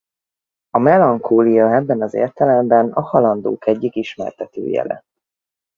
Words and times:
A 0.69 0.79
melankólia 0.79 1.75
ebben 1.75 2.01
az 2.01 2.13
értelemben 2.13 2.91
a 2.91 3.01
halandók 3.01 3.67
egyik 3.67 3.95
ismertetőjele. 3.95 5.03